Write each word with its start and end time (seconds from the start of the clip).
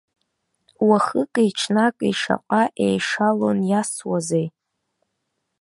Уахыки-ҽнаки 0.87 2.11
шаҟа 2.21 2.61
ешалон 2.89 3.59
иасуазеи? 3.69 4.47